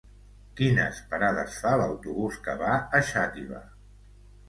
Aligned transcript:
Quines 0.59 1.01
parades 1.11 1.59
fa 1.65 1.75
l'autobús 1.83 2.43
que 2.49 2.59
va 2.65 2.75
a 3.01 3.07
Xàtiva? 3.15 3.65